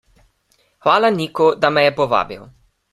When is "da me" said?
1.67-1.87